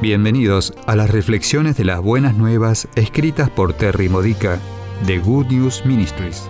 Bienvenidos 0.00 0.72
a 0.86 0.96
las 0.96 1.10
reflexiones 1.10 1.76
de 1.76 1.84
las 1.84 2.00
buenas 2.00 2.34
nuevas 2.34 2.88
escritas 2.94 3.50
por 3.50 3.74
Terry 3.74 4.08
Modica 4.08 4.58
de 5.06 5.18
Good 5.18 5.48
News 5.48 5.84
Ministries. 5.84 6.44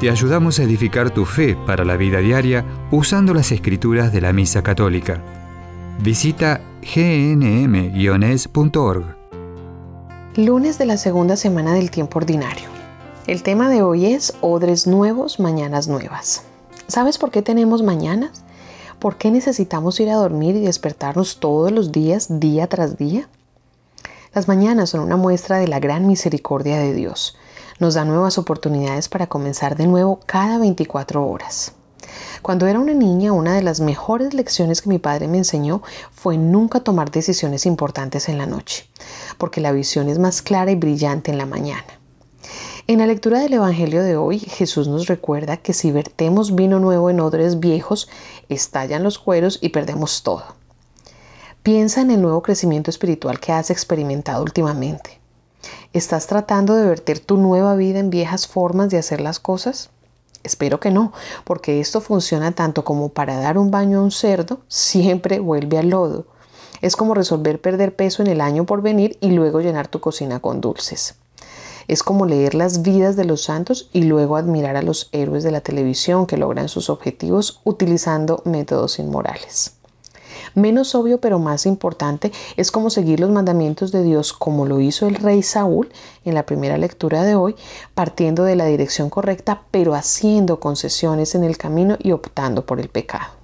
Te 0.00 0.08
ayudamos 0.08 0.58
a 0.58 0.62
edificar 0.62 1.10
tu 1.10 1.26
fe 1.26 1.54
para 1.66 1.84
la 1.84 1.98
vida 1.98 2.20
diaria 2.20 2.64
usando 2.90 3.34
las 3.34 3.52
escrituras 3.52 4.10
de 4.10 4.22
la 4.22 4.32
Misa 4.32 4.62
Católica. 4.62 5.22
Visita 6.00 6.62
gnm-es.org. 6.80 8.24
Lunes 10.36 10.78
de 10.78 10.86
la 10.86 10.96
segunda 10.96 11.36
semana 11.36 11.74
del 11.74 11.90
tiempo 11.90 12.20
ordinario. 12.20 12.70
El 13.26 13.42
tema 13.42 13.68
de 13.68 13.82
hoy 13.82 14.06
es 14.06 14.32
Odres 14.40 14.86
nuevos, 14.86 15.38
mañanas 15.40 15.88
nuevas. 15.88 16.42
¿Sabes 16.86 17.18
por 17.18 17.30
qué 17.32 17.42
tenemos 17.42 17.82
mañanas? 17.82 18.42
¿Por 18.98 19.16
qué 19.16 19.30
necesitamos 19.30 20.00
ir 20.00 20.10
a 20.10 20.16
dormir 20.16 20.56
y 20.56 20.60
despertarnos 20.60 21.38
todos 21.38 21.70
los 21.70 21.92
días, 21.92 22.40
día 22.40 22.66
tras 22.66 22.98
día? 22.98 23.28
Las 24.34 24.48
mañanas 24.48 24.90
son 24.90 25.02
una 25.02 25.16
muestra 25.16 25.58
de 25.58 25.68
la 25.68 25.78
gran 25.78 26.08
misericordia 26.08 26.78
de 26.78 26.92
Dios. 26.92 27.36
Nos 27.78 27.94
da 27.94 28.04
nuevas 28.04 28.38
oportunidades 28.38 29.08
para 29.08 29.28
comenzar 29.28 29.76
de 29.76 29.86
nuevo 29.86 30.18
cada 30.26 30.58
24 30.58 31.24
horas. 31.24 31.74
Cuando 32.42 32.66
era 32.66 32.80
una 32.80 32.92
niña, 32.92 33.32
una 33.32 33.54
de 33.54 33.62
las 33.62 33.78
mejores 33.78 34.34
lecciones 34.34 34.82
que 34.82 34.88
mi 34.88 34.98
padre 34.98 35.28
me 35.28 35.38
enseñó 35.38 35.80
fue 36.10 36.36
nunca 36.36 36.80
tomar 36.80 37.12
decisiones 37.12 37.66
importantes 37.66 38.28
en 38.28 38.36
la 38.36 38.46
noche, 38.46 38.88
porque 39.38 39.60
la 39.60 39.70
visión 39.70 40.08
es 40.08 40.18
más 40.18 40.42
clara 40.42 40.72
y 40.72 40.74
brillante 40.74 41.30
en 41.30 41.38
la 41.38 41.46
mañana. 41.46 41.86
En 42.90 43.00
la 43.00 43.06
lectura 43.06 43.40
del 43.40 43.52
Evangelio 43.52 44.02
de 44.02 44.16
hoy, 44.16 44.38
Jesús 44.38 44.88
nos 44.88 45.08
recuerda 45.08 45.58
que 45.58 45.74
si 45.74 45.92
vertemos 45.92 46.54
vino 46.54 46.78
nuevo 46.80 47.10
en 47.10 47.20
odres 47.20 47.60
viejos, 47.60 48.08
estallan 48.48 49.02
los 49.02 49.18
cueros 49.18 49.58
y 49.60 49.68
perdemos 49.68 50.22
todo. 50.22 50.42
Piensa 51.62 52.00
en 52.00 52.10
el 52.10 52.22
nuevo 52.22 52.40
crecimiento 52.40 52.90
espiritual 52.90 53.40
que 53.40 53.52
has 53.52 53.68
experimentado 53.68 54.42
últimamente. 54.42 55.20
¿Estás 55.92 56.28
tratando 56.28 56.76
de 56.76 56.86
verter 56.86 57.18
tu 57.18 57.36
nueva 57.36 57.76
vida 57.76 57.98
en 57.98 58.08
viejas 58.08 58.46
formas 58.46 58.88
de 58.88 58.96
hacer 58.96 59.20
las 59.20 59.38
cosas? 59.38 59.90
Espero 60.42 60.80
que 60.80 60.90
no, 60.90 61.12
porque 61.44 61.80
esto 61.80 62.00
funciona 62.00 62.52
tanto 62.52 62.84
como 62.84 63.10
para 63.10 63.38
dar 63.38 63.58
un 63.58 63.70
baño 63.70 63.98
a 63.98 64.02
un 64.02 64.12
cerdo, 64.12 64.60
siempre 64.66 65.40
vuelve 65.40 65.76
al 65.76 65.90
lodo. 65.90 66.24
Es 66.80 66.96
como 66.96 67.12
resolver 67.12 67.60
perder 67.60 67.94
peso 67.94 68.22
en 68.22 68.28
el 68.28 68.40
año 68.40 68.64
por 68.64 68.80
venir 68.80 69.18
y 69.20 69.32
luego 69.32 69.60
llenar 69.60 69.88
tu 69.88 70.00
cocina 70.00 70.40
con 70.40 70.62
dulces. 70.62 71.16
Es 71.88 72.02
como 72.02 72.26
leer 72.26 72.54
las 72.54 72.82
vidas 72.82 73.16
de 73.16 73.24
los 73.24 73.42
santos 73.42 73.88
y 73.92 74.02
luego 74.02 74.36
admirar 74.36 74.76
a 74.76 74.82
los 74.82 75.08
héroes 75.12 75.42
de 75.42 75.50
la 75.50 75.62
televisión 75.62 76.26
que 76.26 76.36
logran 76.36 76.68
sus 76.68 76.90
objetivos 76.90 77.60
utilizando 77.64 78.42
métodos 78.44 78.98
inmorales. 78.98 79.72
Menos 80.54 80.94
obvio 80.94 81.18
pero 81.20 81.38
más 81.38 81.66
importante 81.66 82.30
es 82.56 82.70
cómo 82.70 82.90
seguir 82.90 83.20
los 83.20 83.30
mandamientos 83.30 83.92
de 83.92 84.02
Dios 84.02 84.32
como 84.32 84.66
lo 84.66 84.80
hizo 84.80 85.06
el 85.06 85.14
rey 85.14 85.42
Saúl 85.42 85.88
en 86.24 86.34
la 86.34 86.44
primera 86.46 86.78
lectura 86.78 87.22
de 87.22 87.34
hoy, 87.34 87.56
partiendo 87.94 88.44
de 88.44 88.56
la 88.56 88.66
dirección 88.66 89.08
correcta 89.08 89.62
pero 89.70 89.94
haciendo 89.94 90.60
concesiones 90.60 91.34
en 91.34 91.44
el 91.44 91.56
camino 91.56 91.96
y 91.98 92.12
optando 92.12 92.66
por 92.66 92.80
el 92.80 92.88
pecado. 92.88 93.37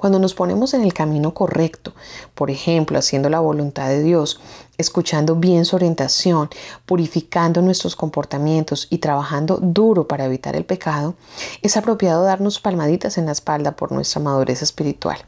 Cuando 0.00 0.18
nos 0.18 0.32
ponemos 0.32 0.72
en 0.72 0.80
el 0.80 0.94
camino 0.94 1.34
correcto, 1.34 1.92
por 2.34 2.50
ejemplo, 2.50 2.98
haciendo 2.98 3.28
la 3.28 3.38
voluntad 3.38 3.88
de 3.88 4.02
Dios, 4.02 4.40
escuchando 4.78 5.36
bien 5.36 5.66
su 5.66 5.76
orientación, 5.76 6.48
purificando 6.86 7.60
nuestros 7.60 7.96
comportamientos 7.96 8.86
y 8.88 8.96
trabajando 8.96 9.58
duro 9.60 10.08
para 10.08 10.24
evitar 10.24 10.56
el 10.56 10.64
pecado, 10.64 11.16
es 11.60 11.76
apropiado 11.76 12.24
darnos 12.24 12.60
palmaditas 12.60 13.18
en 13.18 13.26
la 13.26 13.32
espalda 13.32 13.72
por 13.76 13.92
nuestra 13.92 14.22
madurez 14.22 14.62
espiritual. 14.62 15.18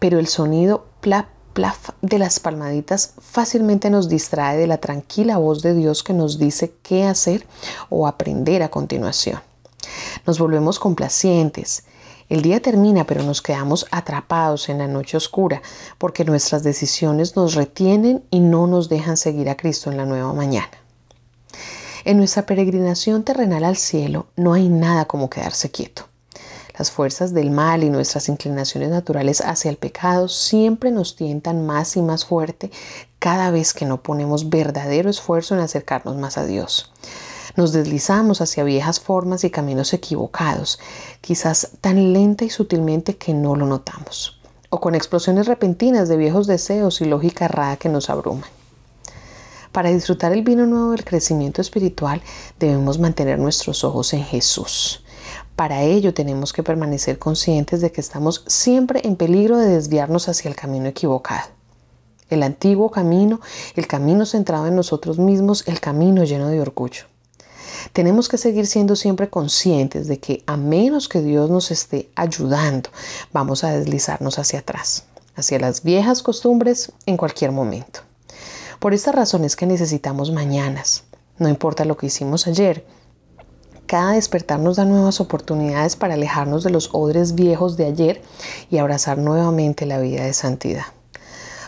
Pero 0.00 0.18
el 0.18 0.26
sonido 0.26 0.86
plap 1.00 1.28
de 2.02 2.18
las 2.18 2.40
palmaditas 2.40 3.14
fácilmente 3.20 3.88
nos 3.88 4.08
distrae 4.08 4.58
de 4.58 4.66
la 4.66 4.78
tranquila 4.78 5.38
voz 5.38 5.62
de 5.62 5.74
Dios 5.74 6.02
que 6.02 6.12
nos 6.12 6.40
dice 6.40 6.74
qué 6.82 7.04
hacer 7.04 7.46
o 7.88 8.08
aprender 8.08 8.64
a 8.64 8.68
continuación. 8.68 9.40
Nos 10.26 10.40
volvemos 10.40 10.80
complacientes, 10.80 11.84
el 12.28 12.42
día 12.42 12.60
termina, 12.60 13.04
pero 13.04 13.22
nos 13.22 13.40
quedamos 13.40 13.86
atrapados 13.90 14.68
en 14.68 14.78
la 14.78 14.86
noche 14.86 15.16
oscura 15.16 15.62
porque 15.96 16.24
nuestras 16.24 16.62
decisiones 16.62 17.36
nos 17.36 17.54
retienen 17.54 18.22
y 18.30 18.40
no 18.40 18.66
nos 18.66 18.88
dejan 18.88 19.16
seguir 19.16 19.48
a 19.48 19.56
Cristo 19.56 19.90
en 19.90 19.96
la 19.96 20.04
nueva 20.04 20.32
mañana. 20.34 20.70
En 22.04 22.18
nuestra 22.18 22.44
peregrinación 22.44 23.22
terrenal 23.24 23.64
al 23.64 23.76
cielo 23.76 24.26
no 24.36 24.52
hay 24.52 24.68
nada 24.68 25.06
como 25.06 25.30
quedarse 25.30 25.70
quieto. 25.70 26.06
Las 26.78 26.90
fuerzas 26.90 27.34
del 27.34 27.50
mal 27.50 27.82
y 27.82 27.90
nuestras 27.90 28.28
inclinaciones 28.28 28.90
naturales 28.90 29.40
hacia 29.40 29.70
el 29.70 29.78
pecado 29.78 30.28
siempre 30.28 30.92
nos 30.92 31.16
tientan 31.16 31.66
más 31.66 31.96
y 31.96 32.02
más 32.02 32.24
fuerte 32.24 32.70
cada 33.18 33.50
vez 33.50 33.74
que 33.74 33.84
no 33.84 34.02
ponemos 34.02 34.48
verdadero 34.48 35.10
esfuerzo 35.10 35.54
en 35.54 35.60
acercarnos 35.60 36.16
más 36.16 36.38
a 36.38 36.46
Dios. 36.46 36.92
Nos 37.58 37.72
deslizamos 37.72 38.40
hacia 38.40 38.62
viejas 38.62 39.00
formas 39.00 39.42
y 39.42 39.50
caminos 39.50 39.92
equivocados, 39.92 40.78
quizás 41.20 41.72
tan 41.80 42.12
lenta 42.12 42.44
y 42.44 42.50
sutilmente 42.50 43.16
que 43.16 43.34
no 43.34 43.56
lo 43.56 43.66
notamos, 43.66 44.40
o 44.70 44.80
con 44.80 44.94
explosiones 44.94 45.48
repentinas 45.48 46.08
de 46.08 46.16
viejos 46.16 46.46
deseos 46.46 47.00
y 47.00 47.06
lógica 47.06 47.46
errada 47.46 47.76
que 47.76 47.88
nos 47.88 48.10
abruman. 48.10 48.48
Para 49.72 49.90
disfrutar 49.90 50.32
el 50.32 50.44
vino 50.44 50.66
nuevo 50.66 50.92
del 50.92 51.04
crecimiento 51.04 51.60
espiritual 51.60 52.22
debemos 52.60 53.00
mantener 53.00 53.40
nuestros 53.40 53.82
ojos 53.82 54.12
en 54.12 54.22
Jesús. 54.22 55.02
Para 55.56 55.82
ello 55.82 56.14
tenemos 56.14 56.52
que 56.52 56.62
permanecer 56.62 57.18
conscientes 57.18 57.80
de 57.80 57.90
que 57.90 58.00
estamos 58.00 58.44
siempre 58.46 59.00
en 59.02 59.16
peligro 59.16 59.58
de 59.58 59.66
desviarnos 59.66 60.28
hacia 60.28 60.48
el 60.48 60.54
camino 60.54 60.86
equivocado. 60.86 61.48
El 62.30 62.44
antiguo 62.44 62.92
camino, 62.92 63.40
el 63.74 63.88
camino 63.88 64.26
centrado 64.26 64.68
en 64.68 64.76
nosotros 64.76 65.18
mismos, 65.18 65.66
el 65.66 65.80
camino 65.80 66.22
lleno 66.22 66.46
de 66.46 66.60
orgullo. 66.60 67.06
Tenemos 67.92 68.28
que 68.28 68.38
seguir 68.38 68.66
siendo 68.66 68.96
siempre 68.96 69.28
conscientes 69.28 70.08
de 70.08 70.18
que 70.18 70.42
a 70.46 70.56
menos 70.56 71.08
que 71.08 71.20
Dios 71.20 71.50
nos 71.50 71.70
esté 71.70 72.10
ayudando, 72.14 72.90
vamos 73.32 73.64
a 73.64 73.72
deslizarnos 73.72 74.38
hacia 74.38 74.60
atrás, 74.60 75.04
hacia 75.36 75.58
las 75.58 75.82
viejas 75.82 76.22
costumbres 76.22 76.92
en 77.06 77.16
cualquier 77.16 77.52
momento. 77.52 78.00
Por 78.78 78.94
esta 78.94 79.12
razón 79.12 79.44
es 79.44 79.56
que 79.56 79.66
necesitamos 79.66 80.30
mañanas. 80.30 81.04
No 81.38 81.48
importa 81.48 81.84
lo 81.84 81.96
que 81.96 82.06
hicimos 82.06 82.46
ayer, 82.46 82.84
cada 83.88 84.12
despertar 84.12 84.60
nos 84.60 84.76
da 84.76 84.84
nuevas 84.84 85.18
oportunidades 85.18 85.96
para 85.96 86.12
alejarnos 86.12 86.62
de 86.62 86.68
los 86.68 86.90
odres 86.92 87.34
viejos 87.34 87.78
de 87.78 87.86
ayer 87.86 88.22
y 88.70 88.76
abrazar 88.76 89.16
nuevamente 89.16 89.86
la 89.86 89.98
vida 89.98 90.24
de 90.24 90.34
santidad. 90.34 90.84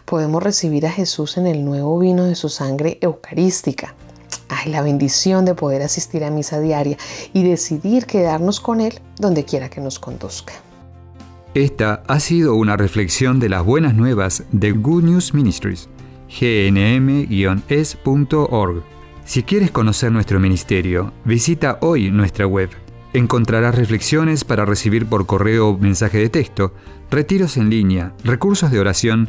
Podemos 0.04 0.42
recibir 0.42 0.86
a 0.86 0.90
Jesús 0.90 1.38
en 1.38 1.46
el 1.46 1.64
nuevo 1.64 1.98
vino 1.98 2.24
de 2.24 2.34
su 2.34 2.48
sangre 2.48 2.98
eucarística, 3.00 3.94
Ay, 4.50 4.72
la 4.72 4.82
bendición 4.82 5.44
de 5.44 5.54
poder 5.54 5.80
asistir 5.82 6.24
a 6.24 6.30
misa 6.30 6.58
diaria 6.60 6.98
y 7.32 7.44
decidir 7.44 8.06
quedarnos 8.06 8.58
con 8.58 8.80
Él 8.80 9.00
donde 9.16 9.44
quiera 9.44 9.70
que 9.70 9.80
nos 9.80 10.00
conduzca. 10.00 10.54
Esta 11.54 12.02
ha 12.08 12.18
sido 12.20 12.56
una 12.56 12.76
reflexión 12.76 13.38
de 13.38 13.48
las 13.48 13.64
buenas 13.64 13.94
nuevas 13.94 14.42
de 14.50 14.72
Good 14.72 15.04
News 15.04 15.34
Ministries, 15.34 15.88
gnm-es.org. 16.28 17.62
Si 19.24 19.44
quieres 19.44 19.70
conocer 19.70 20.10
nuestro 20.10 20.40
ministerio, 20.40 21.12
visita 21.24 21.78
hoy 21.80 22.10
nuestra 22.10 22.46
web. 22.46 22.70
Encontrarás 23.12 23.74
reflexiones 23.76 24.44
para 24.44 24.64
recibir 24.64 25.06
por 25.06 25.26
correo 25.26 25.68
o 25.68 25.78
mensaje 25.78 26.18
de 26.18 26.28
texto, 26.28 26.74
retiros 27.10 27.56
en 27.56 27.70
línea, 27.70 28.14
recursos 28.24 28.72
de 28.72 28.80
oración 28.80 29.28